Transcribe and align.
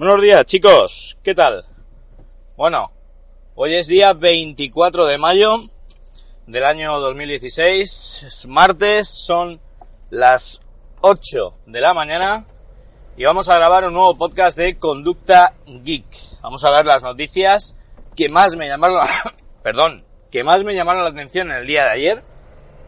Buenos 0.00 0.22
días 0.22 0.44
chicos, 0.46 1.18
¿qué 1.22 1.34
tal? 1.34 1.64
Bueno, 2.56 2.90
hoy 3.54 3.74
es 3.74 3.86
día 3.86 4.12
24 4.12 5.06
de 5.06 5.18
mayo 5.18 5.58
del 6.50 6.64
año 6.64 6.98
2016, 6.98 8.24
es 8.26 8.46
martes, 8.46 9.08
son 9.08 9.60
las 10.10 10.60
8 11.00 11.54
de 11.66 11.80
la 11.80 11.94
mañana 11.94 12.44
y 13.16 13.24
vamos 13.24 13.48
a 13.48 13.54
grabar 13.54 13.84
un 13.84 13.92
nuevo 13.92 14.18
podcast 14.18 14.58
de 14.58 14.76
Conducta 14.76 15.54
Geek. 15.64 16.04
Vamos 16.42 16.64
a 16.64 16.72
ver 16.72 16.86
las 16.86 17.04
noticias 17.04 17.76
que 18.16 18.28
más 18.28 18.56
me 18.56 18.66
llamaron 18.66 18.96
la, 18.96 19.08
perdón, 19.62 20.04
que 20.32 20.42
más 20.42 20.64
me 20.64 20.74
llamaron 20.74 21.04
la 21.04 21.10
atención 21.10 21.52
en 21.52 21.58
el 21.58 21.68
día 21.68 21.84
de 21.84 21.90
ayer, 21.90 22.22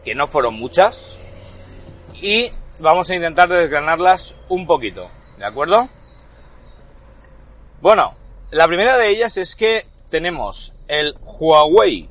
que 0.03 0.13
no 0.13 0.27
fueron 0.27 0.55
muchas, 0.55 1.15
y 2.21 2.51
vamos 2.79 3.09
a 3.11 3.15
intentar 3.15 3.47
desgranarlas 3.47 4.35
un 4.49 4.67
poquito, 4.67 5.09
¿de 5.37 5.45
acuerdo? 5.45 5.87
Bueno, 7.79 8.13
la 8.51 8.67
primera 8.67 8.97
de 8.97 9.07
ellas 9.07 9.37
es 9.37 9.55
que 9.55 9.85
tenemos 10.09 10.73
el 10.89 11.15
Huawei 11.21 12.09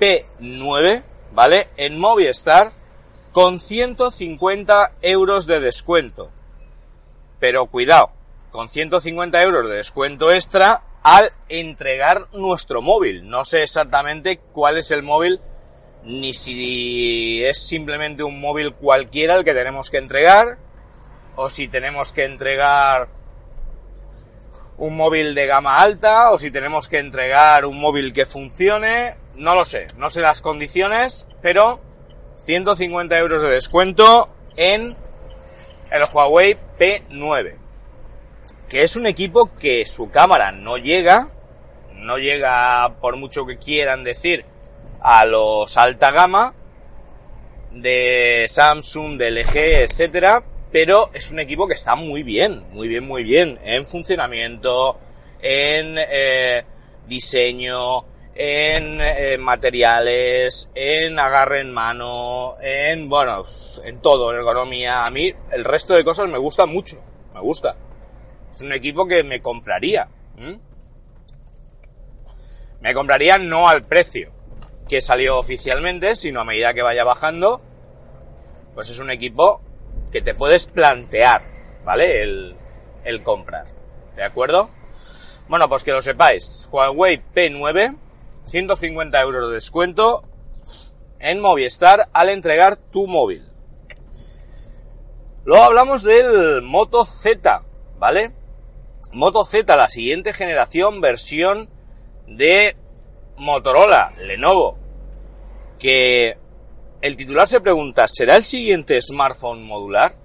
P9, 0.00 1.02
¿vale? 1.32 1.68
En 1.76 1.98
Movistar 1.98 2.72
con 3.32 3.60
150 3.60 4.92
euros 5.02 5.46
de 5.46 5.60
descuento. 5.60 6.30
Pero 7.38 7.66
cuidado, 7.66 8.10
con 8.50 8.68
150 8.68 9.42
euros 9.42 9.68
de 9.68 9.76
descuento 9.76 10.32
extra 10.32 10.82
al 11.02 11.32
entregar 11.48 12.26
nuestro 12.32 12.82
móvil. 12.82 13.28
No 13.28 13.44
sé 13.44 13.62
exactamente 13.62 14.38
cuál 14.52 14.78
es 14.78 14.90
el 14.90 15.02
móvil, 15.02 15.38
ni 16.04 16.32
si 16.32 17.44
es 17.44 17.58
simplemente 17.58 18.22
un 18.22 18.40
móvil 18.40 18.74
cualquiera 18.74 19.36
el 19.36 19.44
que 19.44 19.54
tenemos 19.54 19.90
que 19.90 19.98
entregar, 19.98 20.58
o 21.36 21.48
si 21.48 21.68
tenemos 21.68 22.12
que 22.12 22.24
entregar 22.24 23.08
un 24.76 24.96
móvil 24.96 25.34
de 25.34 25.46
gama 25.46 25.78
alta, 25.78 26.30
o 26.30 26.38
si 26.38 26.50
tenemos 26.50 26.88
que 26.88 26.98
entregar 26.98 27.66
un 27.66 27.78
móvil 27.78 28.12
que 28.12 28.26
funcione, 28.26 29.14
no 29.40 29.54
lo 29.54 29.64
sé, 29.64 29.86
no 29.96 30.10
sé 30.10 30.20
las 30.20 30.42
condiciones, 30.42 31.26
pero 31.40 31.80
150 32.36 33.18
euros 33.18 33.40
de 33.40 33.48
descuento 33.48 34.28
en 34.54 34.94
el 35.90 36.02
Huawei 36.12 36.58
P9, 36.78 37.56
que 38.68 38.82
es 38.82 38.96
un 38.96 39.06
equipo 39.06 39.50
que 39.58 39.86
su 39.86 40.10
cámara 40.10 40.52
no 40.52 40.76
llega, 40.76 41.30
no 41.94 42.18
llega 42.18 42.96
por 43.00 43.16
mucho 43.16 43.46
que 43.46 43.56
quieran 43.56 44.04
decir 44.04 44.44
a 45.00 45.24
los 45.24 45.74
alta 45.78 46.10
gama 46.10 46.54
de 47.70 48.44
Samsung, 48.46 49.16
de 49.16 49.30
LG, 49.30 49.56
etcétera, 49.56 50.44
pero 50.70 51.10
es 51.14 51.30
un 51.30 51.40
equipo 51.40 51.66
que 51.66 51.74
está 51.74 51.94
muy 51.94 52.22
bien, 52.22 52.62
muy 52.72 52.88
bien, 52.88 53.06
muy 53.06 53.24
bien 53.24 53.58
en 53.64 53.86
funcionamiento, 53.86 54.98
en 55.40 55.96
eh, 55.96 56.62
diseño, 57.08 58.04
en 58.34 59.00
eh, 59.00 59.38
materiales, 59.38 60.70
en 60.74 61.18
agarre 61.18 61.60
en 61.60 61.72
mano, 61.72 62.56
en, 62.60 63.08
bueno, 63.08 63.44
en 63.84 64.00
todo, 64.00 64.30
en 64.30 64.38
ergonomía. 64.38 65.04
A 65.04 65.10
mí 65.10 65.32
el 65.52 65.64
resto 65.64 65.94
de 65.94 66.04
cosas 66.04 66.28
me 66.28 66.38
gusta 66.38 66.66
mucho, 66.66 67.02
me 67.34 67.40
gusta. 67.40 67.76
Es 68.50 68.62
un 68.62 68.72
equipo 68.72 69.06
que 69.06 69.22
me 69.22 69.40
compraría. 69.40 70.08
Me 72.80 72.94
compraría 72.94 73.36
no 73.38 73.68
al 73.68 73.84
precio 73.84 74.32
que 74.88 75.00
salió 75.00 75.38
oficialmente, 75.38 76.16
sino 76.16 76.40
a 76.40 76.44
medida 76.44 76.74
que 76.74 76.82
vaya 76.82 77.04
bajando. 77.04 77.60
Pues 78.74 78.90
es 78.90 78.98
un 78.98 79.10
equipo 79.10 79.62
que 80.10 80.22
te 80.22 80.34
puedes 80.34 80.66
plantear, 80.66 81.42
¿vale? 81.84 82.22
El, 82.22 82.56
el 83.04 83.22
comprar. 83.22 83.66
¿De 84.16 84.24
acuerdo? 84.24 84.70
Bueno, 85.48 85.68
pues 85.68 85.84
que 85.84 85.92
lo 85.92 86.00
sepáis. 86.00 86.68
Huawei 86.72 87.22
P9, 87.34 87.96
150 88.50 89.20
euros 89.20 89.48
de 89.48 89.54
descuento 89.54 90.24
en 91.20 91.40
Movistar 91.40 92.08
al 92.12 92.28
entregar 92.30 92.76
tu 92.76 93.06
móvil. 93.06 93.46
Luego 95.44 95.64
hablamos 95.64 96.02
del 96.02 96.62
Moto 96.62 97.04
Z, 97.04 97.64
¿vale? 97.98 98.32
Moto 99.12 99.44
Z, 99.44 99.76
la 99.76 99.88
siguiente 99.88 100.32
generación, 100.32 101.00
versión 101.00 101.68
de 102.26 102.76
Motorola, 103.36 104.12
Lenovo, 104.18 104.78
que 105.78 106.36
el 107.00 107.16
titular 107.16 107.48
se 107.48 107.60
pregunta, 107.60 108.06
¿será 108.08 108.36
el 108.36 108.44
siguiente 108.44 109.00
smartphone 109.00 109.62
modular? 109.62 110.16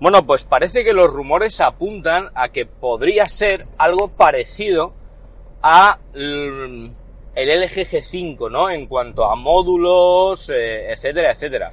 Bueno, 0.00 0.26
pues 0.26 0.44
parece 0.44 0.84
que 0.84 0.92
los 0.92 1.12
rumores 1.12 1.60
apuntan 1.60 2.30
a 2.34 2.50
que 2.50 2.66
podría 2.66 3.28
ser 3.28 3.66
algo 3.78 4.08
parecido 4.08 4.94
a 5.62 5.98
el 7.42 7.62
LG 7.62 7.86
G5, 7.86 8.50
¿no? 8.50 8.70
En 8.70 8.86
cuanto 8.86 9.24
a 9.24 9.36
módulos, 9.36 10.50
eh, 10.50 10.90
etcétera, 10.92 11.32
etcétera. 11.32 11.72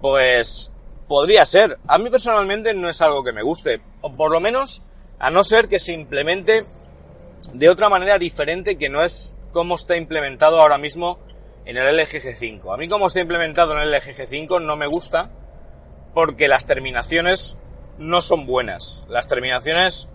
Pues 0.00 0.72
podría 1.08 1.44
ser. 1.46 1.78
A 1.86 1.98
mí 1.98 2.10
personalmente 2.10 2.74
no 2.74 2.88
es 2.88 3.00
algo 3.02 3.22
que 3.22 3.32
me 3.32 3.42
guste. 3.42 3.80
O 4.00 4.14
por 4.14 4.30
lo 4.30 4.40
menos, 4.40 4.82
a 5.18 5.30
no 5.30 5.42
ser 5.42 5.68
que 5.68 5.78
se 5.78 5.92
implemente 5.92 6.64
de 7.52 7.68
otra 7.68 7.88
manera 7.88 8.18
diferente 8.18 8.76
que 8.76 8.88
no 8.88 9.04
es 9.04 9.34
como 9.52 9.76
está 9.76 9.96
implementado 9.96 10.60
ahora 10.60 10.78
mismo 10.78 11.18
en 11.64 11.76
el 11.76 11.96
LG 11.96 12.22
G5. 12.22 12.74
A 12.74 12.76
mí 12.76 12.88
como 12.88 13.06
está 13.06 13.20
implementado 13.20 13.72
en 13.72 13.78
el 13.78 13.92
LG 13.92 14.16
G5 14.16 14.60
no 14.62 14.76
me 14.76 14.86
gusta 14.86 15.30
porque 16.14 16.48
las 16.48 16.66
terminaciones 16.66 17.56
no 17.98 18.20
son 18.20 18.46
buenas. 18.46 19.06
Las 19.08 19.28
terminaciones 19.28 20.08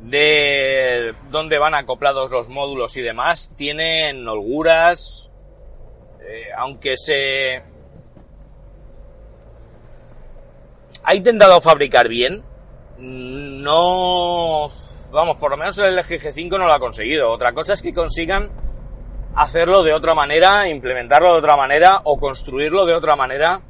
de 0.00 1.14
dónde 1.30 1.58
van 1.58 1.74
acoplados 1.74 2.30
los 2.30 2.48
módulos 2.48 2.96
y 2.96 3.02
demás 3.02 3.50
tienen 3.56 4.26
holguras, 4.28 5.30
eh, 6.20 6.48
aunque 6.56 6.96
se 6.96 7.62
ha 11.02 11.14
intentado 11.14 11.60
fabricar 11.60 12.08
bien, 12.08 12.42
no, 12.98 14.70
vamos, 15.10 15.36
por 15.36 15.50
lo 15.50 15.56
menos 15.56 15.78
el 15.78 15.96
LG 15.96 16.20
G5 16.20 16.50
no 16.50 16.66
lo 16.66 16.72
ha 16.72 16.80
conseguido. 16.80 17.30
Otra 17.30 17.52
cosa 17.52 17.74
es 17.74 17.82
que 17.82 17.94
consigan 17.94 18.50
hacerlo 19.34 19.82
de 19.82 19.94
otra 19.94 20.14
manera, 20.14 20.68
implementarlo 20.68 21.32
de 21.32 21.38
otra 21.38 21.56
manera 21.56 22.00
o 22.04 22.18
construirlo 22.18 22.86
de 22.86 22.94
otra 22.94 23.16
manera 23.16 23.62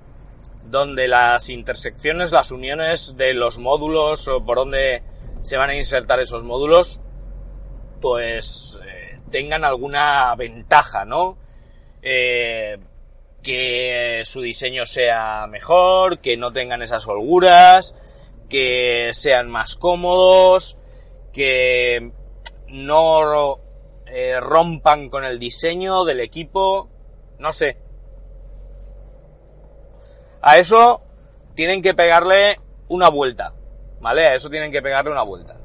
donde 0.64 1.08
las 1.08 1.48
intersecciones, 1.48 2.32
las 2.32 2.50
uniones 2.50 3.16
de 3.16 3.34
los 3.34 3.58
módulos 3.58 4.28
o 4.28 4.44
por 4.44 4.58
donde 4.58 5.02
se 5.48 5.56
van 5.56 5.70
a 5.70 5.74
insertar 5.74 6.20
esos 6.20 6.44
módulos, 6.44 7.00
pues 8.02 8.78
eh, 8.86 9.18
tengan 9.30 9.64
alguna 9.64 10.34
ventaja, 10.36 11.06
¿no? 11.06 11.38
Eh, 12.02 12.76
que 13.42 14.24
su 14.26 14.42
diseño 14.42 14.84
sea 14.84 15.46
mejor, 15.46 16.18
que 16.18 16.36
no 16.36 16.52
tengan 16.52 16.82
esas 16.82 17.06
holguras, 17.08 17.94
que 18.50 19.12
sean 19.14 19.48
más 19.48 19.76
cómodos, 19.76 20.76
que 21.32 22.12
no 22.66 23.58
eh, 24.04 24.38
rompan 24.40 25.08
con 25.08 25.24
el 25.24 25.38
diseño 25.38 26.04
del 26.04 26.20
equipo, 26.20 26.90
no 27.38 27.54
sé. 27.54 27.78
A 30.42 30.58
eso 30.58 31.00
tienen 31.54 31.80
que 31.80 31.94
pegarle 31.94 32.60
una 32.88 33.08
vuelta, 33.08 33.54
¿vale? 34.00 34.26
A 34.26 34.34
eso 34.34 34.50
tienen 34.50 34.72
que 34.72 34.82
pegarle 34.82 35.10
una 35.10 35.22
vuelta. 35.22 35.56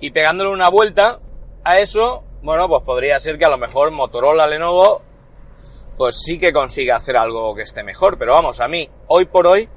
Y 0.00 0.10
pegándole 0.10 0.50
una 0.50 0.68
vuelta 0.68 1.20
a 1.64 1.78
eso, 1.78 2.24
bueno, 2.42 2.68
pues 2.68 2.82
podría 2.82 3.18
ser 3.18 3.38
que 3.38 3.44
a 3.44 3.50
lo 3.50 3.58
mejor 3.58 3.90
Motorola, 3.90 4.46
Lenovo 4.46 5.02
pues 5.96 6.22
sí 6.22 6.38
que 6.38 6.52
consigue 6.52 6.92
hacer 6.92 7.16
algo 7.16 7.54
que 7.54 7.62
esté 7.62 7.82
mejor. 7.82 8.18
Pero 8.18 8.34
vamos, 8.34 8.60
a 8.60 8.68
mí, 8.68 8.88
hoy 9.08 9.26
por 9.26 9.46
hoy, 9.46 9.68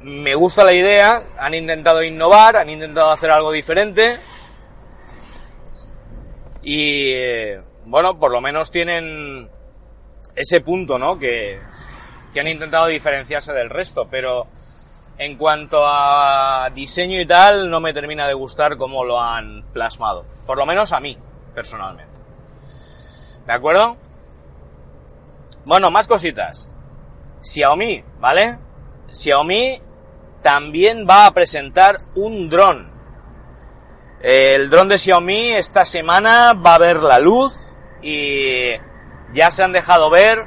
me 0.00 0.34
gusta 0.34 0.64
la 0.64 0.74
idea, 0.74 1.22
han 1.38 1.54
intentado 1.54 2.02
innovar, 2.02 2.56
han 2.56 2.68
intentado 2.68 3.10
hacer 3.10 3.30
algo 3.30 3.50
diferente. 3.50 4.16
Y 6.62 7.12
eh, 7.12 7.62
bueno, 7.84 8.18
por 8.18 8.30
lo 8.30 8.40
menos 8.40 8.70
tienen 8.70 9.50
ese 10.34 10.60
punto, 10.60 10.98
¿no? 10.98 11.18
Que, 11.18 11.58
que 12.32 12.40
han 12.40 12.48
intentado 12.48 12.86
diferenciarse 12.86 13.52
del 13.52 13.70
resto, 13.70 14.08
pero 14.10 14.46
en 15.18 15.36
cuanto 15.36 15.82
a 15.84 16.70
diseño 16.74 17.20
y 17.20 17.26
tal, 17.26 17.70
no 17.70 17.80
me 17.80 17.92
termina 17.92 18.26
de 18.26 18.34
gustar 18.34 18.76
cómo 18.76 19.04
lo 19.04 19.20
han 19.20 19.64
plasmado. 19.72 20.26
Por 20.46 20.58
lo 20.58 20.66
menos 20.66 20.92
a 20.92 21.00
mí, 21.00 21.16
personalmente. 21.54 22.20
¿De 23.46 23.52
acuerdo? 23.52 23.96
Bueno, 25.64 25.90
más 25.90 26.08
cositas. 26.08 26.68
Xiaomi, 27.42 28.04
¿vale? 28.18 28.58
Xiaomi 29.12 29.80
también 30.42 31.06
va 31.08 31.26
a 31.26 31.32
presentar 31.32 31.98
un 32.14 32.48
dron. 32.48 32.90
El 34.20 34.70
dron 34.70 34.88
de 34.88 34.98
Xiaomi 34.98 35.52
esta 35.52 35.84
semana 35.84 36.54
va 36.54 36.74
a 36.74 36.78
ver 36.78 37.02
la 37.02 37.18
luz 37.18 37.54
y 38.02 38.70
ya 39.32 39.50
se 39.50 39.62
han 39.62 39.72
dejado 39.72 40.10
ver 40.10 40.46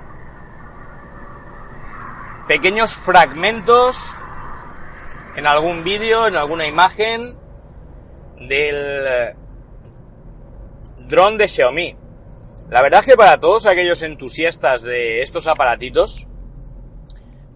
pequeños 2.47 2.95
fragmentos 2.95 4.15
en 5.37 5.45
algún 5.45 5.83
vídeo, 5.83 6.27
en 6.27 6.35
alguna 6.35 6.65
imagen 6.65 7.37
del 8.39 9.35
dron 11.07 11.37
de 11.37 11.47
Xiaomi. 11.47 11.95
La 12.71 12.81
verdad 12.81 13.01
es 13.01 13.05
que 13.05 13.15
para 13.15 13.39
todos 13.39 13.67
aquellos 13.67 14.01
entusiastas 14.01 14.81
de 14.81 15.21
estos 15.21 15.45
aparatitos, 15.45 16.27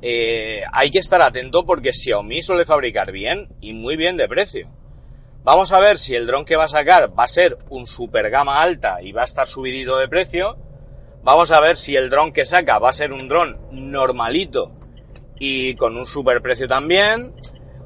eh, 0.04 0.62
hay 0.72 0.92
que 0.92 1.00
estar 1.00 1.24
atento 1.24 1.66
porque 1.66 1.92
Xiaomi 1.92 2.44
suele 2.44 2.66
fabricar 2.66 3.12
bien 3.12 3.50
y 3.62 3.74
muy 3.74 3.98
bien 3.98 4.16
de 4.16 4.30
precio. 4.30 4.70
Vamos 5.44 5.72
a 5.72 5.80
ver 5.80 5.98
si 5.98 6.16
el 6.16 6.28
dron 6.28 6.46
que 6.46 6.56
va 6.56 6.66
a 6.66 6.68
sacar 6.68 7.18
va 7.18 7.24
a 7.24 7.28
ser 7.28 7.58
un 7.72 7.88
super 7.88 8.30
gama 8.30 8.62
alta 8.62 9.02
y 9.02 9.12
va 9.12 9.22
a 9.22 9.26
estar 9.26 9.48
subidido 9.48 9.98
de 9.98 10.08
precio. 10.08 10.56
Vamos 11.24 11.52
a 11.52 11.60
ver 11.60 11.78
si 11.78 11.96
el 11.96 12.12
dron 12.12 12.32
que 12.32 12.46
saca 12.46 12.78
va 12.78 12.92
a 12.92 12.94
ser 12.94 13.12
un 13.12 13.28
dron 13.28 13.60
normalito 13.72 14.72
y 15.40 15.74
con 15.74 15.98
un 15.98 16.06
super 16.06 16.44
precio 16.44 16.68
también. 16.68 17.34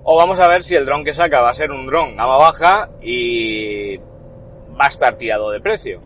O 0.07 0.17
vamos 0.17 0.37
a 0.37 0.47
ver 0.47 0.63
si 0.63 0.75
el 0.75 0.85
dron 0.85 1.03
que 1.03 1.15
saca 1.15 1.41
va 1.41 1.49
a 1.49 1.53
ser 1.55 1.71
un 1.71 1.87
dron 1.87 2.15
gama 2.15 2.37
baja 2.37 2.89
y 3.01 3.97
va 3.97 4.85
a 4.85 4.87
estar 4.87 5.15
tirado 5.15 5.49
de 5.49 5.59
precio. 5.59 5.99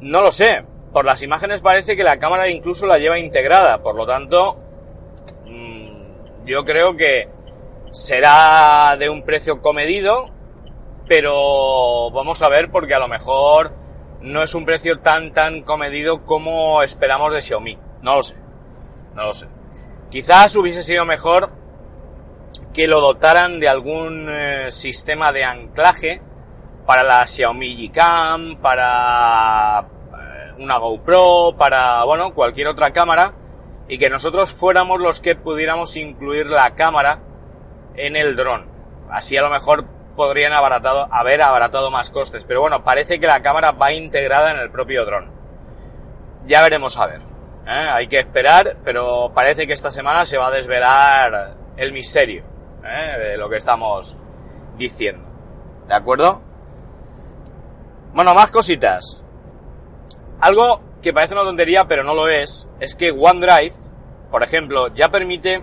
No 0.00 0.20
lo 0.20 0.30
sé. 0.30 0.66
Por 0.92 1.06
las 1.06 1.22
imágenes 1.22 1.62
parece 1.62 1.96
que 1.96 2.04
la 2.04 2.18
cámara 2.18 2.50
incluso 2.50 2.84
la 2.84 2.98
lleva 2.98 3.18
integrada. 3.18 3.82
Por 3.82 3.94
lo 3.94 4.04
tanto, 4.04 4.58
mm, 5.46 6.44
yo 6.44 6.66
creo 6.66 6.94
que 6.94 7.30
será 7.90 8.96
de 8.98 9.08
un 9.08 9.22
precio 9.22 9.62
comedido. 9.62 10.30
Pero 11.08 12.10
vamos 12.10 12.42
a 12.42 12.50
ver 12.50 12.70
porque 12.70 12.92
a 12.92 12.98
lo 12.98 13.08
mejor 13.08 13.72
no 14.20 14.42
es 14.42 14.54
un 14.54 14.66
precio 14.66 14.98
tan 14.98 15.32
tan 15.32 15.62
comedido 15.62 16.22
como 16.22 16.82
esperamos 16.82 17.32
de 17.32 17.40
Xiaomi. 17.40 17.78
No 18.02 18.16
lo 18.16 18.22
sé. 18.22 18.36
No 19.14 19.24
lo 19.24 19.32
sé. 19.32 19.46
Quizás 20.10 20.54
hubiese 20.56 20.82
sido 20.82 21.06
mejor 21.06 21.55
que 22.76 22.86
lo 22.86 23.00
dotaran 23.00 23.58
de 23.58 23.70
algún 23.70 24.26
eh, 24.28 24.70
sistema 24.70 25.32
de 25.32 25.44
anclaje 25.44 26.20
para 26.84 27.04
la 27.04 27.26
Xiaomi 27.26 27.88
Gcam, 27.88 28.56
para 28.56 29.80
eh, 29.80 30.52
una 30.58 30.76
GoPro, 30.76 31.54
para, 31.56 32.04
bueno, 32.04 32.34
cualquier 32.34 32.68
otra 32.68 32.92
cámara, 32.92 33.32
y 33.88 33.96
que 33.96 34.10
nosotros 34.10 34.52
fuéramos 34.52 35.00
los 35.00 35.22
que 35.22 35.36
pudiéramos 35.36 35.96
incluir 35.96 36.48
la 36.48 36.74
cámara 36.74 37.20
en 37.94 38.14
el 38.14 38.36
dron. 38.36 38.68
Así 39.08 39.38
a 39.38 39.42
lo 39.42 39.48
mejor 39.48 39.86
podrían 40.14 40.52
haber 40.52 41.40
abaratado 41.40 41.90
más 41.90 42.10
costes, 42.10 42.44
pero 42.44 42.60
bueno, 42.60 42.84
parece 42.84 43.18
que 43.18 43.26
la 43.26 43.40
cámara 43.40 43.72
va 43.72 43.92
integrada 43.92 44.50
en 44.50 44.58
el 44.58 44.70
propio 44.70 45.06
dron. 45.06 45.30
Ya 46.44 46.60
veremos 46.60 46.98
a 46.98 47.06
ver. 47.06 47.22
¿eh? 47.66 47.88
Hay 47.90 48.06
que 48.06 48.18
esperar, 48.18 48.76
pero 48.84 49.32
parece 49.34 49.66
que 49.66 49.72
esta 49.72 49.90
semana 49.90 50.26
se 50.26 50.36
va 50.36 50.48
a 50.48 50.50
desvelar 50.50 51.54
el 51.78 51.92
misterio 51.92 52.55
¿eh? 52.86 53.18
de 53.18 53.36
lo 53.36 53.48
que 53.48 53.56
estamos 53.56 54.16
diciendo. 54.76 55.28
¿De 55.88 55.94
acuerdo? 55.94 56.42
Bueno, 58.12 58.34
más 58.34 58.50
cositas. 58.50 59.22
Algo 60.40 60.80
que 61.02 61.12
parece 61.12 61.34
una 61.34 61.42
tontería, 61.42 61.86
pero 61.86 62.02
no 62.02 62.14
lo 62.14 62.28
es, 62.28 62.68
es 62.80 62.96
que 62.96 63.10
OneDrive, 63.10 63.74
por 64.30 64.42
ejemplo, 64.42 64.88
ya 64.88 65.10
permite 65.10 65.62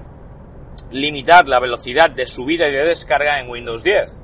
limitar 0.91 1.47
la 1.47 1.59
velocidad 1.59 2.09
de 2.11 2.27
subida 2.27 2.67
y 2.67 2.71
de 2.71 2.85
descarga 2.85 3.39
en 3.39 3.49
Windows 3.49 3.83
10. 3.83 4.23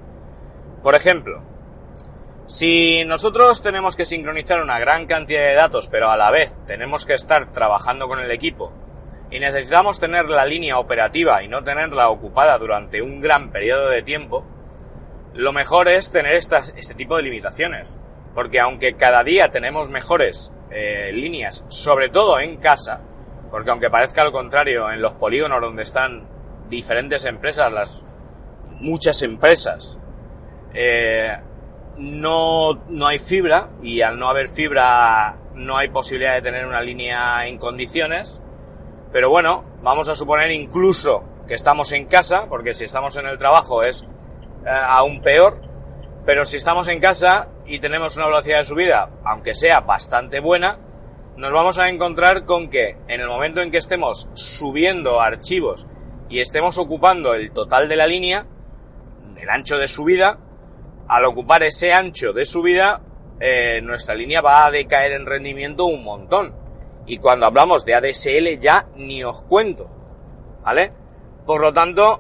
Por 0.84 0.96
ejemplo, 0.96 1.42
si 2.46 3.04
nosotros 3.06 3.62
tenemos 3.62 3.96
que 3.96 4.06
sincronizar 4.06 4.62
una 4.62 4.80
gran 4.80 5.06
cantidad 5.06 5.42
de 5.42 5.54
datos, 5.54 5.88
pero 5.88 6.10
a 6.10 6.18
la 6.18 6.32
vez 6.32 6.56
tenemos 6.66 7.06
que 7.06 7.14
estar 7.14 7.52
trabajando 7.52 8.08
con 8.08 8.20
el 8.20 8.32
equipo 8.32 8.72
y 9.32 9.40
necesitamos 9.40 10.00
tener 10.00 10.26
la 10.26 10.46
línea 10.46 10.80
operativa 10.80 11.44
y 11.44 11.48
no 11.48 11.64
tenerla 11.64 12.10
ocupada 12.10 12.58
durante 12.58 13.02
un 13.02 13.22
gran 13.22 13.52
periodo 13.52 13.90
de 13.90 14.02
tiempo, 14.02 14.46
lo 15.34 15.54
mejor 15.54 15.88
es 15.88 16.12
tener 16.12 16.36
estas, 16.36 16.74
este 16.76 16.96
tipo 16.96 17.16
de 17.16 17.24
limitaciones. 17.24 18.00
Porque 18.34 18.60
aunque 18.60 18.96
cada 18.96 19.24
día 19.24 19.52
tenemos 19.52 19.90
mejores 19.90 20.52
eh, 20.72 21.12
líneas, 21.14 21.66
sobre 21.68 22.10
todo 22.10 22.40
en 22.40 22.58
casa, 22.58 23.02
porque 23.52 23.72
aunque 23.72 23.90
parezca 23.90 24.24
lo 24.24 24.32
contrario, 24.32 24.92
en 24.92 25.02
los 25.02 25.14
polígonos 25.14 25.62
donde 25.62 25.84
están 25.84 26.28
diferentes 26.70 27.26
empresas, 27.26 27.72
las 27.72 28.06
muchas 28.80 29.22
empresas, 29.24 29.98
eh, 30.74 31.38
no, 31.98 32.76
no 32.88 33.08
hay 33.08 33.20
fibra 33.20 33.70
y 33.82 34.02
al 34.02 34.18
no 34.18 34.30
haber 34.30 34.48
fibra 34.48 35.38
no 35.56 35.78
hay 35.78 35.90
posibilidad 35.90 36.36
de 36.36 36.42
tener 36.42 36.66
una 36.66 36.82
línea 36.82 37.48
en 37.48 37.58
condiciones. 37.58 38.42
Pero 39.12 39.30
bueno, 39.30 39.66
vamos 39.82 40.10
a 40.10 40.16
suponer 40.16 40.52
incluso 40.52 41.24
que 41.48 41.56
estamos 41.56 41.92
en 41.94 42.06
casa, 42.06 42.48
porque 42.48 42.74
si 42.74 42.86
estamos 42.86 43.16
en 43.18 43.26
el 43.26 43.38
trabajo 43.38 43.82
es 43.82 44.06
eh, 44.66 44.70
aún 44.70 45.22
peor. 45.22 45.62
Pero 46.26 46.46
si 46.46 46.58
estamos 46.58 46.88
en 46.88 47.00
casa 47.00 47.50
y 47.66 47.80
tenemos 47.80 48.16
una 48.18 48.28
velocidad 48.28 48.60
de 48.60 48.64
subida, 48.66 49.10
aunque 49.24 49.56
sea 49.56 49.82
bastante 49.82 50.40
buena, 50.40 50.78
nos 51.38 51.52
vamos 51.52 51.80
a 51.80 51.90
encontrar 51.90 52.46
con 52.46 52.70
que 52.70 52.98
en 53.08 53.22
el 53.22 53.28
momento 53.28 53.62
en 53.62 53.72
que 53.72 53.78
estemos 53.78 54.30
subiendo 54.34 55.22
archivos 55.22 55.88
y 56.28 56.40
estemos 56.40 56.78
ocupando 56.78 57.34
el 57.34 57.52
total 57.52 57.88
de 57.90 57.96
la 57.96 58.06
línea, 58.06 58.46
el 59.38 59.50
ancho 59.50 59.78
de 59.78 59.88
subida, 59.88 60.38
al 61.08 61.26
ocupar 61.26 61.64
ese 61.64 61.94
ancho 61.94 62.34
de 62.34 62.46
subida, 62.46 63.02
eh, 63.40 63.80
nuestra 63.82 64.14
línea 64.14 64.42
va 64.42 64.66
a 64.66 64.72
decaer 64.72 65.14
en 65.14 65.26
rendimiento 65.26 65.86
un 65.86 66.04
montón. 66.04 66.54
Y 67.10 67.18
cuando 67.18 67.48
hablamos 67.48 67.86
de 67.86 67.96
ADSL 67.96 68.60
ya 68.60 68.88
ni 68.96 69.24
os 69.24 69.42
cuento. 69.42 69.90
¿Vale? 70.64 70.94
Por 71.46 71.60
lo 71.60 71.74
tanto, 71.74 72.20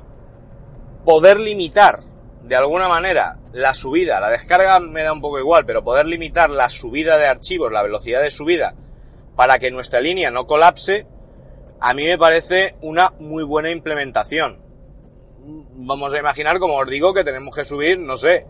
poder 1.05 1.39
limitar 1.39 2.00
de 2.41 2.55
alguna 2.55 2.88
manera 2.88 3.38
la 3.53 3.75
subida, 3.75 4.19
la 4.19 4.31
descarga 4.31 4.79
me 4.79 5.03
da 5.03 5.13
un 5.13 5.22
poco 5.22 5.38
igual, 5.38 5.65
pero 5.67 5.84
poder 5.84 6.08
limitar 6.08 6.50
la 6.50 6.69
subida 6.69 7.19
de 7.19 7.27
archivos, 7.27 7.72
la 7.72 7.84
velocidad 7.84 8.22
de 8.22 8.31
subida, 8.31 8.74
para 9.36 9.60
que 9.60 9.69
nuestra 9.69 10.01
línea 10.01 10.31
no 10.31 10.48
colapse, 10.48 11.05
a 11.79 11.93
mí 11.93 12.05
me 12.05 12.17
parece 12.17 12.75
una 12.81 13.13
muy 13.19 13.43
buena 13.43 13.69
implementación. 13.69 14.60
Vamos 15.41 16.15
a 16.15 16.19
imaginar, 16.19 16.58
como 16.58 16.77
os 16.77 16.89
digo, 16.89 17.13
que 17.13 17.24
tenemos 17.24 17.55
que 17.55 17.63
subir, 17.63 18.00
no 18.00 18.17
sé, 18.17 18.48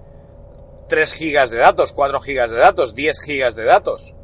3 0.87 1.13
gigas 1.13 1.49
de 1.49 1.57
datos, 1.57 1.91
4 1.91 2.21
gigas 2.21 2.51
de 2.51 2.57
datos, 2.57 2.95
10 2.95 3.19
gigas 3.19 3.55
de 3.55 3.65
datos. 3.65 4.15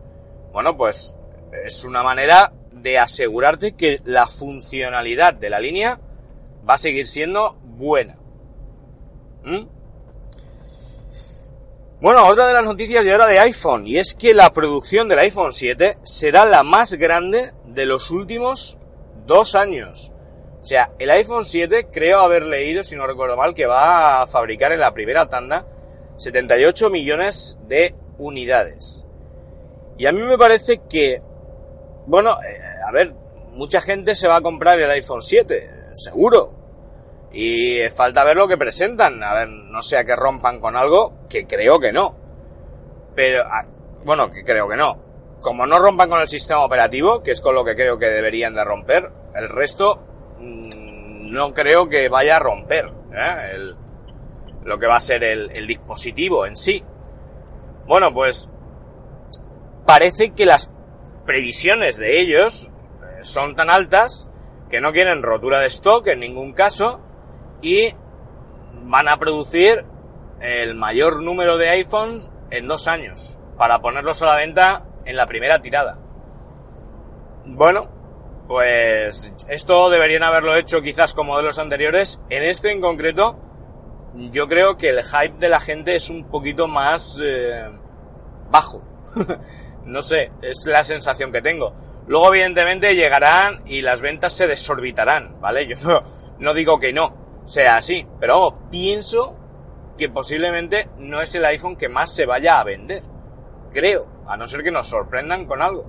Bueno, 0.53 0.77
pues 0.77 1.14
es 1.63 1.83
una 1.83 2.03
manera 2.03 2.53
de 2.71 2.97
asegurarte 2.97 3.73
que 3.75 4.01
la 4.03 4.27
funcionalidad 4.27 5.33
de 5.33 5.49
la 5.49 5.59
línea 5.59 5.99
va 6.67 6.75
a 6.75 6.77
seguir 6.77 7.07
siendo 7.07 7.57
buena. 7.63 8.17
¿Mm? 9.43 9.67
Bueno, 12.01 12.27
otra 12.27 12.47
de 12.47 12.53
las 12.53 12.65
noticias 12.65 13.05
de 13.05 13.11
ahora 13.11 13.27
de 13.27 13.39
iPhone, 13.39 13.87
y 13.87 13.97
es 13.97 14.15
que 14.15 14.33
la 14.33 14.51
producción 14.51 15.07
del 15.07 15.19
iPhone 15.19 15.51
7 15.51 15.99
será 16.03 16.45
la 16.45 16.63
más 16.63 16.93
grande 16.93 17.53
de 17.65 17.85
los 17.85 18.11
últimos 18.11 18.77
dos 19.25 19.55
años. 19.55 20.11
O 20.61 20.65
sea, 20.65 20.91
el 20.99 21.09
iPhone 21.11 21.45
7 21.45 21.87
creo 21.91 22.19
haber 22.19 22.43
leído, 22.43 22.83
si 22.83 22.95
no 22.95 23.07
recuerdo 23.07 23.37
mal, 23.37 23.53
que 23.53 23.65
va 23.65 24.21
a 24.21 24.27
fabricar 24.27 24.71
en 24.71 24.79
la 24.79 24.93
primera 24.93 25.29
tanda 25.29 25.65
78 26.17 26.89
millones 26.89 27.57
de 27.67 27.95
unidades. 28.17 29.05
Y 29.97 30.05
a 30.05 30.11
mí 30.11 30.21
me 30.21 30.37
parece 30.37 30.81
que, 30.89 31.21
bueno, 32.07 32.37
eh, 32.43 32.59
a 32.87 32.91
ver, 32.91 33.13
mucha 33.53 33.81
gente 33.81 34.15
se 34.15 34.27
va 34.27 34.37
a 34.37 34.41
comprar 34.41 34.79
el 34.79 34.89
iPhone 34.91 35.21
7, 35.21 35.89
seguro. 35.93 36.53
Y 37.31 37.81
falta 37.89 38.23
ver 38.23 38.37
lo 38.37 38.47
que 38.47 38.57
presentan. 38.57 39.21
A 39.23 39.33
ver, 39.33 39.49
no 39.49 39.81
sea 39.81 40.05
que 40.05 40.15
rompan 40.15 40.59
con 40.59 40.75
algo, 40.75 41.27
que 41.29 41.45
creo 41.45 41.79
que 41.79 41.91
no. 41.91 42.15
Pero, 43.13 43.43
ah, 43.45 43.65
bueno, 44.03 44.29
que 44.29 44.43
creo 44.43 44.69
que 44.69 44.77
no. 44.77 45.03
como 45.41 45.65
no 45.65 45.79
rompan 45.79 46.09
con 46.09 46.21
el 46.21 46.27
sistema 46.27 46.63
operativo, 46.63 47.21
que 47.21 47.31
es 47.31 47.41
con 47.41 47.55
lo 47.55 47.65
que 47.65 47.75
creo 47.75 47.97
que 47.97 48.07
deberían 48.07 48.55
de 48.55 48.63
romper, 48.63 49.11
el 49.35 49.49
resto 49.49 50.01
mm, 50.39 51.31
no 51.31 51.53
creo 51.53 51.89
que 51.89 52.07
vaya 52.09 52.37
a 52.37 52.39
romper 52.39 52.91
¿eh? 53.13 53.73
lo 54.63 54.79
que 54.79 54.87
va 54.87 54.95
a 54.95 54.99
ser 54.99 55.23
el, 55.23 55.51
el 55.55 55.67
dispositivo 55.67 56.45
en 56.45 56.55
sí. 56.55 56.83
Bueno, 57.85 58.13
pues 58.13 58.49
parece 59.85 60.31
que 60.31 60.45
las 60.45 60.71
previsiones 61.25 61.97
de 61.97 62.19
ellos 62.19 62.69
eh, 63.01 63.23
son 63.23 63.55
tan 63.55 63.69
altas 63.69 64.27
que 64.69 64.81
no 64.81 64.93
quieren 64.93 65.23
rotura 65.23 65.59
de 65.59 65.67
stock 65.67 66.07
en 66.07 66.19
ningún 66.19 66.53
caso 66.53 67.01
y 67.61 67.93
van 68.83 69.07
a 69.07 69.17
producir 69.17 69.85
el 70.39 70.75
mayor 70.75 71.21
número 71.21 71.57
de 71.57 71.69
iPhones 71.69 72.29
en 72.51 72.67
dos 72.67 72.87
años 72.87 73.39
para 73.57 73.79
ponerlos 73.79 74.21
a 74.21 74.27
la 74.27 74.35
venta 74.35 74.85
en 75.05 75.15
la 75.15 75.27
primera 75.27 75.61
tirada. 75.61 75.99
Bueno, 77.45 77.89
pues 78.47 79.33
esto 79.47 79.89
deberían 79.89 80.23
haberlo 80.23 80.55
hecho 80.55 80.81
quizás 80.81 81.13
con 81.13 81.27
modelos 81.27 81.59
anteriores. 81.59 82.19
En 82.29 82.43
este 82.43 82.71
en 82.71 82.81
concreto, 82.81 83.39
yo 84.13 84.47
creo 84.47 84.77
que 84.77 84.89
el 84.89 85.03
hype 85.03 85.37
de 85.39 85.49
la 85.49 85.59
gente 85.59 85.95
es 85.95 86.09
un 86.09 86.25
poquito 86.25 86.67
más 86.67 87.19
eh, 87.23 87.69
bajo. 88.49 88.81
no 89.85 90.01
sé, 90.01 90.31
es 90.41 90.65
la 90.65 90.83
sensación 90.83 91.31
que 91.31 91.41
tengo. 91.41 91.73
Luego, 92.07 92.33
evidentemente, 92.33 92.95
llegarán 92.95 93.63
y 93.65 93.81
las 93.81 94.01
ventas 94.01 94.33
se 94.33 94.47
desorbitarán, 94.47 95.39
¿vale? 95.39 95.67
Yo 95.67 95.77
no, 95.83 96.03
no 96.39 96.53
digo 96.53 96.79
que 96.79 96.93
no 96.93 97.41
sea 97.45 97.77
así, 97.77 98.05
pero 98.19 98.69
pienso 98.69 99.37
que 99.97 100.09
posiblemente 100.09 100.89
no 100.97 101.21
es 101.21 101.33
el 101.35 101.45
iPhone 101.45 101.77
que 101.77 101.89
más 101.89 102.13
se 102.13 102.25
vaya 102.25 102.59
a 102.59 102.63
vender. 102.63 103.03
Creo, 103.71 104.07
a 104.27 104.37
no 104.37 104.47
ser 104.47 104.63
que 104.63 104.71
nos 104.71 104.87
sorprendan 104.87 105.45
con 105.45 105.61
algo. 105.61 105.85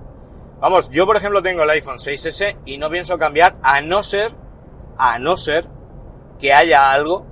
Vamos, 0.59 0.89
yo 0.89 1.05
por 1.05 1.17
ejemplo 1.17 1.43
tengo 1.43 1.63
el 1.63 1.69
iPhone 1.69 1.97
6S 1.97 2.59
y 2.65 2.77
no 2.77 2.89
pienso 2.89 3.17
cambiar 3.17 3.57
a 3.61 3.81
no 3.81 4.01
ser, 4.01 4.31
a 4.97 5.19
no 5.19 5.37
ser 5.37 5.67
que 6.39 6.53
haya 6.53 6.91
algo 6.91 7.25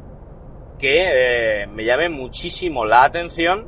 que 0.78 1.64
eh, 1.64 1.68
me 1.68 1.86
llame 1.86 2.10
muchísimo 2.10 2.86
la 2.86 3.04
atención, 3.04 3.68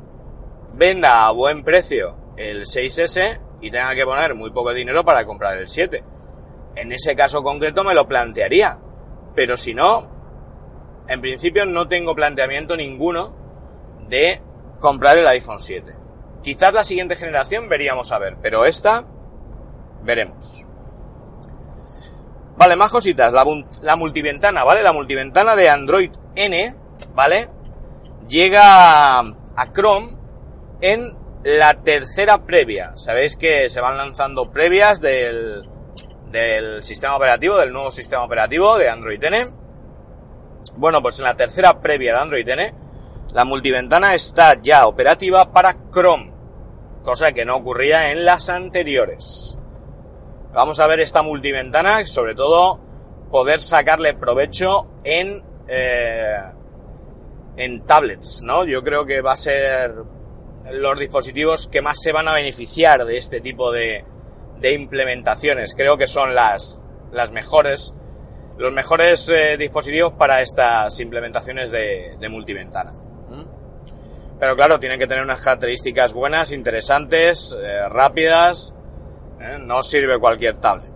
venda 0.74 1.26
a 1.26 1.30
buen 1.32 1.64
precio 1.64 2.17
el 2.38 2.62
6S 2.62 3.40
y 3.60 3.70
tenga 3.70 3.94
que 3.94 4.04
poner 4.04 4.34
muy 4.34 4.50
poco 4.50 4.72
dinero 4.72 5.04
para 5.04 5.26
comprar 5.26 5.58
el 5.58 5.68
7. 5.68 6.04
En 6.76 6.92
ese 6.92 7.16
caso 7.16 7.42
concreto 7.42 7.82
me 7.82 7.94
lo 7.94 8.06
plantearía, 8.06 8.78
pero 9.34 9.56
si 9.56 9.74
no, 9.74 10.08
en 11.08 11.20
principio 11.20 11.66
no 11.66 11.88
tengo 11.88 12.14
planteamiento 12.14 12.76
ninguno 12.76 13.34
de 14.08 14.40
comprar 14.78 15.18
el 15.18 15.26
iPhone 15.26 15.58
7. 15.58 15.92
Quizás 16.42 16.72
la 16.72 16.84
siguiente 16.84 17.16
generación 17.16 17.68
veríamos 17.68 18.12
a 18.12 18.18
ver, 18.18 18.36
pero 18.40 18.64
esta 18.64 19.04
veremos. 20.02 20.64
Vale, 22.56 22.76
más 22.76 22.90
cositas. 22.90 23.32
La, 23.32 23.44
la, 23.82 23.96
multiventana, 23.96 24.64
¿vale? 24.64 24.82
La 24.82 24.92
multiventana 24.92 25.54
de 25.54 25.68
Android 25.68 26.10
N, 26.34 26.74
¿vale? 27.14 27.48
Llega 28.28 29.18
a 29.20 29.72
Chrome 29.72 30.16
en 30.80 31.16
la 31.56 31.72
tercera 31.74 32.44
previa. 32.44 32.94
Sabéis 32.96 33.36
que 33.36 33.70
se 33.70 33.80
van 33.80 33.96
lanzando 33.96 34.50
previas 34.50 35.00
del, 35.00 35.66
sistema 36.82 37.16
operativo, 37.16 37.56
del 37.56 37.72
nuevo 37.72 37.90
sistema 37.90 38.22
operativo 38.22 38.76
de 38.76 38.90
Android 38.90 39.24
N. 39.24 39.46
Bueno, 40.76 41.00
pues 41.00 41.18
en 41.18 41.24
la 41.24 41.36
tercera 41.36 41.80
previa 41.80 42.12
de 42.12 42.20
Android 42.20 42.46
N, 42.46 42.74
la 43.32 43.44
multiventana 43.46 44.14
está 44.14 44.60
ya 44.60 44.86
operativa 44.86 45.50
para 45.50 45.74
Chrome, 45.90 46.34
cosa 47.02 47.32
que 47.32 47.46
no 47.46 47.56
ocurría 47.56 48.12
en 48.12 48.26
las 48.26 48.50
anteriores. 48.50 49.56
Vamos 50.52 50.78
a 50.80 50.86
ver 50.86 51.00
esta 51.00 51.22
multiventana, 51.22 52.04
sobre 52.04 52.34
todo 52.34 52.78
poder 53.30 53.60
sacarle 53.60 54.12
provecho 54.12 54.86
en, 55.02 55.42
eh, 55.66 56.42
en 57.56 57.86
tablets, 57.86 58.42
¿no? 58.42 58.64
Yo 58.64 58.82
creo 58.82 59.06
que 59.06 59.22
va 59.22 59.32
a 59.32 59.36
ser 59.36 59.94
los 60.72 60.98
dispositivos 60.98 61.68
que 61.68 61.82
más 61.82 62.00
se 62.00 62.12
van 62.12 62.28
a 62.28 62.34
beneficiar 62.34 63.04
de 63.04 63.18
este 63.18 63.40
tipo 63.40 63.72
de, 63.72 64.04
implementaciones. 64.62 65.74
Creo 65.74 65.96
que 65.96 66.06
son 66.06 66.34
las, 66.34 66.80
las 67.12 67.30
mejores, 67.32 67.94
los 68.56 68.72
mejores 68.72 69.28
eh, 69.28 69.56
dispositivos 69.56 70.14
para 70.14 70.42
estas 70.42 70.98
implementaciones 71.00 71.70
de, 71.70 72.28
multiventana. 72.28 72.92
Pero 74.40 74.54
claro, 74.54 74.78
tienen 74.78 75.00
que 75.00 75.08
tener 75.08 75.24
unas 75.24 75.40
características 75.40 76.12
buenas, 76.12 76.52
interesantes, 76.52 77.56
eh, 77.60 77.88
rápidas. 77.88 78.72
¿eh? 79.40 79.58
No 79.60 79.82
sirve 79.82 80.18
cualquier 80.20 80.58
tablet. 80.58 80.92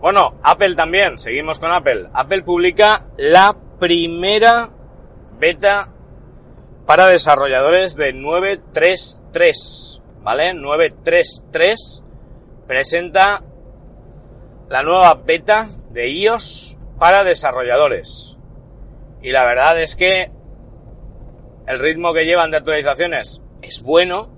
Bueno, 0.00 0.34
Apple 0.42 0.74
también, 0.74 1.16
seguimos 1.16 1.58
con 1.60 1.70
Apple. 1.70 2.08
Apple 2.12 2.42
publica 2.42 3.06
la 3.18 3.56
primera 3.78 4.68
beta 5.38 5.91
para 6.92 7.06
desarrolladores 7.06 7.96
de 7.96 8.12
933, 8.12 10.02
¿vale? 10.20 10.52
933 10.52 12.02
presenta 12.66 13.42
la 14.68 14.82
nueva 14.82 15.14
beta 15.14 15.70
de 15.88 16.10
iOS 16.10 16.76
para 16.98 17.24
desarrolladores. 17.24 18.36
Y 19.22 19.30
la 19.32 19.46
verdad 19.46 19.80
es 19.80 19.96
que 19.96 20.30
el 21.66 21.78
ritmo 21.78 22.12
que 22.12 22.26
llevan 22.26 22.50
de 22.50 22.58
actualizaciones 22.58 23.40
es 23.62 23.82
bueno, 23.82 24.28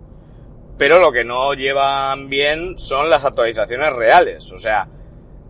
pero 0.78 1.00
lo 1.00 1.10
que 1.10 1.24
no 1.24 1.54
llevan 1.54 2.28
bien 2.28 2.78
son 2.78 3.10
las 3.10 3.24
actualizaciones 3.24 3.92
reales. 3.94 4.52
O 4.52 4.58
sea, 4.58 4.88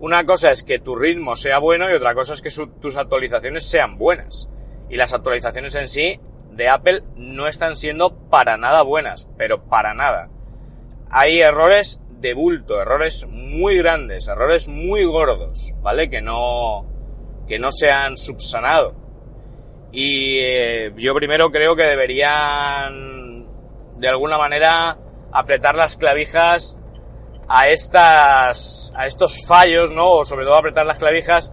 una 0.01 0.25
cosa 0.25 0.53
es 0.53 0.63
que 0.63 0.79
tu 0.79 0.97
ritmo 0.97 1.37
sea 1.37 1.59
bueno 1.59 1.91
y 1.91 1.93
otra 1.93 2.15
cosa 2.15 2.33
es 2.33 2.41
que 2.41 2.49
tus 2.81 2.97
actualizaciones 2.97 3.69
sean 3.69 3.99
buenas. 3.99 4.49
Y 4.89 4.97
las 4.97 5.13
actualizaciones 5.13 5.75
en 5.75 5.89
sí 5.89 6.19
de 6.57 6.69
Apple 6.69 7.03
no 7.17 7.47
están 7.47 7.77
siendo 7.77 8.15
para 8.29 8.57
nada 8.57 8.83
buenas, 8.83 9.29
pero 9.37 9.65
para 9.65 9.95
nada. 9.95 10.31
Hay 11.11 11.41
errores 11.41 12.01
de 12.11 12.35
bulto, 12.35 12.81
errores 12.81 13.27
muy 13.29 13.77
grandes, 13.77 14.29
errores 14.29 14.69
muy 14.69 15.05
gordos, 15.05 15.73
¿vale? 15.83 16.09
Que 16.09 16.23
no, 16.23 16.87
que 17.47 17.59
no 17.59 17.71
se 17.71 17.91
han 17.91 18.17
subsanado. 18.17 18.95
Y 19.93 20.39
eh, 20.39 20.93
yo 20.97 21.15
primero 21.15 21.51
creo 21.51 21.77
que 21.77 21.85
deberían, 21.85 23.47
de 23.97 24.09
alguna 24.09 24.39
manera, 24.39 24.97
apretar 25.33 25.75
las 25.75 25.97
clavijas 25.97 26.79
a 27.49 27.69
estas, 27.69 28.93
a 28.97 29.07
estos 29.07 29.47
fallos, 29.47 29.93
¿no? 29.93 30.11
O 30.11 30.25
sobre 30.25 30.47
todo 30.47 30.57
apretar 30.57 30.87
las 30.87 30.99
clavijas 30.99 31.53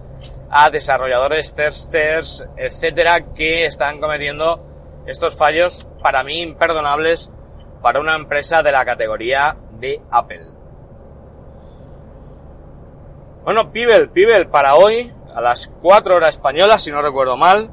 a 0.49 0.69
desarrolladores, 0.69 1.53
testers, 1.53 2.45
etcétera, 2.57 3.33
que 3.33 3.65
están 3.65 3.99
cometiendo 3.99 4.70
estos 5.05 5.35
fallos 5.35 5.87
para 6.01 6.23
mí 6.23 6.41
imperdonables 6.41 7.31
para 7.81 7.99
una 7.99 8.15
empresa 8.15 8.63
de 8.63 8.71
la 8.71 8.85
categoría 8.85 9.57
de 9.79 10.01
Apple. 10.11 10.45
Bueno, 13.43 13.71
Pibel, 13.71 14.09
Pibel, 14.11 14.47
para 14.47 14.75
hoy, 14.75 15.11
a 15.33 15.41
las 15.41 15.71
4 15.81 16.15
horas 16.15 16.35
españolas, 16.35 16.83
si 16.83 16.91
no 16.91 17.01
recuerdo 17.01 17.37
mal, 17.37 17.71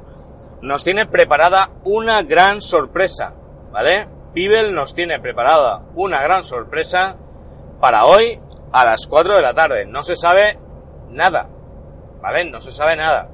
nos 0.61 0.83
tiene 0.83 1.05
preparada 1.05 1.69
una 1.83 2.23
gran 2.23 2.61
sorpresa, 2.61 3.35
¿vale? 3.71 4.09
Pibel 4.33 4.73
nos 4.73 4.93
tiene 4.95 5.19
preparada 5.19 5.83
una 5.95 6.21
gran 6.21 6.43
sorpresa 6.43 7.17
para 7.79 8.05
hoy 8.05 8.41
a 8.71 8.85
las 8.85 9.05
4 9.07 9.35
de 9.35 9.41
la 9.41 9.53
tarde. 9.53 9.85
No 9.85 10.01
se 10.01 10.15
sabe 10.15 10.57
nada, 11.09 11.49
¿vale? 12.21 12.45
No 12.45 12.61
se 12.61 12.71
sabe 12.71 12.95
nada. 12.95 13.29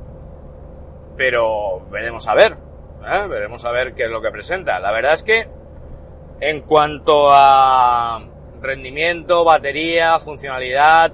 Pero 1.15 1.87
veremos 1.89 2.27
a 2.27 2.35
ver, 2.35 2.57
¿eh? 3.05 3.27
veremos 3.27 3.63
a 3.65 3.71
ver 3.71 3.93
qué 3.93 4.03
es 4.03 4.09
lo 4.09 4.21
que 4.21 4.31
presenta. 4.31 4.79
La 4.79 4.91
verdad 4.91 5.13
es 5.13 5.23
que 5.23 5.47
en 6.39 6.61
cuanto 6.61 7.29
a 7.31 8.27
rendimiento, 8.61 9.43
batería, 9.43 10.19
funcionalidad, 10.19 11.13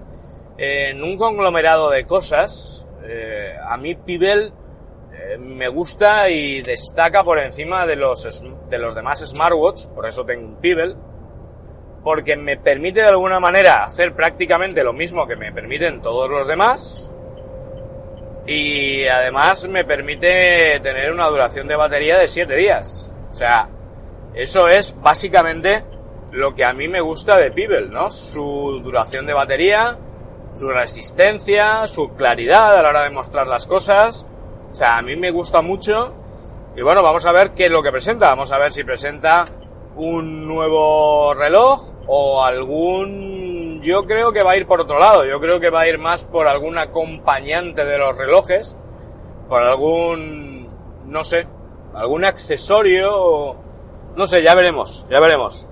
en 0.58 1.04
un 1.04 1.18
conglomerado 1.18 1.90
de 1.90 2.06
cosas, 2.06 2.86
eh, 3.04 3.56
a 3.64 3.78
mí 3.78 3.96
Pibel 3.96 4.54
eh, 5.14 5.38
me 5.38 5.68
gusta 5.68 6.30
y 6.30 6.62
destaca 6.62 7.24
por 7.24 7.40
encima 7.40 7.86
de 7.86 7.96
los, 7.96 8.44
de 8.70 8.78
los 8.78 8.96
demás 8.96 9.20
smartwatch, 9.20 9.88
por 9.88 10.06
eso 10.06 10.26
tengo 10.26 10.48
un 10.48 10.56
Pebble, 10.58 10.96
porque 12.04 12.36
me 12.36 12.58
permite 12.58 13.02
de 13.02 13.08
alguna 13.08 13.40
manera 13.40 13.84
hacer 13.84 14.14
prácticamente 14.14 14.84
lo 14.84 14.94
mismo 14.94 15.28
que 15.28 15.36
me 15.36 15.52
permiten 15.52 16.02
todos 16.02 16.30
los 16.30 16.48
demás 16.48 17.12
y 18.52 19.08
además 19.08 19.68
me 19.68 19.86
permite 19.86 20.80
tener 20.82 21.12
una 21.12 21.28
duración 21.28 21.68
de 21.68 21.76
batería 21.76 22.18
de 22.18 22.28
7 22.28 22.56
días. 22.56 23.12
O 23.30 23.34
sea, 23.34 23.70
eso 24.34 24.68
es 24.68 24.96
básicamente 25.02 25.84
lo 26.32 26.54
que 26.56 26.64
a 26.64 26.74
mí 26.74 26.88
me 26.88 27.02
gusta 27.02 27.38
de 27.38 27.52
Pebble, 27.52 27.90
¿no? 27.90 28.12
Su 28.12 28.82
duración 28.84 29.26
de 29.26 29.34
batería, 29.34 29.98
su 30.58 30.70
resistencia, 30.70 31.88
su 31.88 32.16
claridad 32.16 32.78
a 32.78 32.82
la 32.82 32.90
hora 32.90 33.04
de 33.04 33.10
mostrar 33.10 33.48
las 33.48 33.66
cosas 33.66 34.26
o 34.72 34.76
sea, 34.76 34.98
a 34.98 35.02
mí 35.02 35.16
me 35.16 35.32
gusta 35.32 35.62
mucho. 35.62 36.14
Y 36.76 36.82
bueno, 36.82 37.04
vamos 37.04 37.26
a 37.26 37.32
ver 37.32 37.52
qué 37.52 37.66
es 37.66 37.72
lo 37.72 37.84
que 37.84 37.92
presenta. 37.92 38.28
Vamos 38.28 38.52
a 38.52 38.58
ver 38.58 38.72
si 38.72 38.84
presenta 38.84 39.46
un 39.96 40.48
nuevo 40.48 41.34
reloj 41.34 41.92
o 42.08 42.44
algún... 42.44 43.51
Yo 43.82 44.06
creo 44.06 44.32
que 44.32 44.44
va 44.44 44.52
a 44.52 44.58
ir 44.58 44.68
por 44.68 44.80
otro 44.80 45.00
lado, 45.00 45.26
yo 45.26 45.40
creo 45.40 45.60
que 45.60 45.70
va 45.70 45.82
a 45.82 45.88
ir 45.88 45.98
más 45.98 46.24
por 46.24 46.48
algún 46.48 46.78
acompañante 46.78 47.84
de 47.84 47.98
los 47.98 48.16
relojes, 48.16 48.78
por 49.50 49.62
algún... 49.62 50.70
no 51.06 51.24
sé, 51.24 51.48
algún 51.94 52.24
accesorio, 52.24 53.56
no 54.16 54.28
sé, 54.28 54.44
ya 54.44 54.54
veremos, 54.56 55.06
ya 55.10 55.20
veremos. 55.20 55.68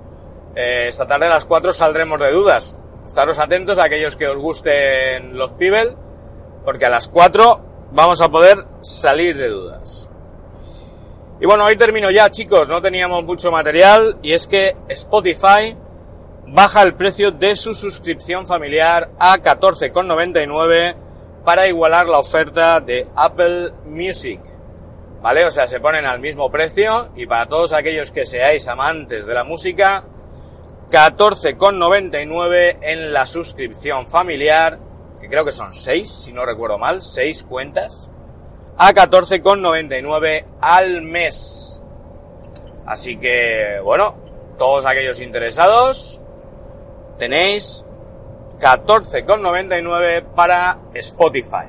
Eh, 0.56 0.86
esta 0.88 1.06
tarde 1.06 1.28
a 1.28 1.30
las 1.30 1.46
4 1.46 1.72
saldremos 1.72 2.20
de 2.20 2.32
dudas. 2.32 2.80
Estaros 3.06 3.40
atentos 3.40 3.80
a 3.80 3.86
aquellos 3.86 4.16
que 4.16 4.28
os 4.28 4.38
gusten 4.38 5.38
los 5.38 5.52
Pibel, 5.52 5.96
porque 6.66 6.86
a 6.86 6.90
las 6.90 7.08
4 7.08 7.62
vamos 7.92 8.22
a 8.22 8.30
poder 8.30 8.66
salir 8.82 9.38
de 9.38 9.50
dudas. 9.50 10.10
Y 11.40 11.46
bueno, 11.46 11.64
hoy 11.64 11.78
termino 11.78 12.12
ya, 12.12 12.30
chicos, 12.30 12.68
no 12.68 12.82
teníamos 12.82 13.24
mucho 13.24 13.52
material 13.52 14.18
y 14.22 14.34
es 14.34 14.46
que 14.48 14.76
Spotify 14.90 15.78
baja 16.52 16.82
el 16.82 16.96
precio 16.96 17.32
de 17.32 17.56
su 17.56 17.74
suscripción 17.74 18.48
familiar 18.48 19.12
a 19.20 19.38
14,99 19.38 20.96
para 21.46 21.68
igualar 21.68 22.08
la 22.08 22.20
oferta 22.20 22.80
de 22.80 23.08
Apple 23.16 23.72
Music. 23.86 24.42
¿Vale? 25.22 25.46
O 25.46 25.52
sea, 25.52 25.68
se 25.68 25.80
ponen 25.80 26.06
al 26.06 26.20
mismo 26.20 26.50
precio 26.50 27.12
y 27.16 27.28
para 27.28 27.46
todos 27.46 27.74
aquellos 27.74 28.12
que 28.12 28.26
seáis 28.26 28.68
amantes 28.68 29.26
de 29.26 29.34
la 29.34 29.44
música, 29.44 30.06
14,99 30.90 32.78
en 32.82 33.14
la 33.14 33.26
suscripción 33.26 34.08
familiar, 34.08 34.80
que 35.20 35.28
creo 35.28 35.44
que 35.44 35.52
son 35.52 35.74
6, 35.74 36.10
si 36.10 36.32
no 36.32 36.46
recuerdo 36.46 36.78
mal, 36.78 37.02
6 37.02 37.44
cuentas, 37.44 38.10
a 38.78 38.94
14,99 38.94 40.46
al 40.62 41.02
mes. 41.02 41.84
Así 42.86 43.18
que, 43.18 43.82
bueno, 43.84 44.16
todos 44.58 44.86
aquellos 44.86 45.20
interesados, 45.20 46.22
tenéis 47.20 47.86
14,99 48.60 50.34
para 50.34 50.80
Spotify. 50.96 51.68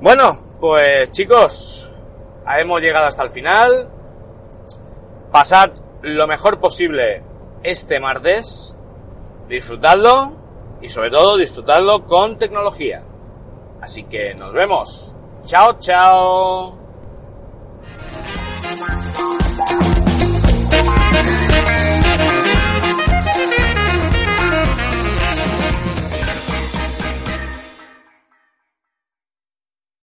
Bueno, 0.00 0.38
pues 0.60 1.10
chicos, 1.10 1.92
hemos 2.56 2.80
llegado 2.80 3.06
hasta 3.06 3.24
el 3.24 3.30
final. 3.30 3.88
Pasad 5.32 5.70
lo 6.02 6.26
mejor 6.28 6.60
posible 6.60 7.22
este 7.62 7.98
martes. 7.98 8.76
Disfrutadlo 9.48 10.32
y 10.80 10.88
sobre 10.88 11.10
todo 11.10 11.36
disfrutadlo 11.36 12.04
con 12.04 12.38
tecnología. 12.38 13.02
Así 13.80 14.04
que 14.04 14.34
nos 14.34 14.52
vemos. 14.52 15.16
Chao, 15.44 15.78
chao. 15.78 16.75